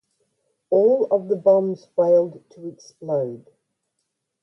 All 0.71 1.05
of 1.11 1.27
the 1.27 1.35
bombs 1.35 1.85
failed 1.95 2.43
to 2.55 2.67
explode. 2.67 3.45